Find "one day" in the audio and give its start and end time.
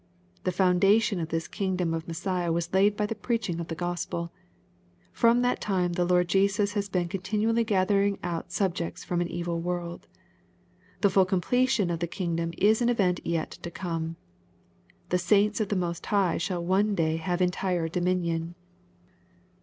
16.65-17.17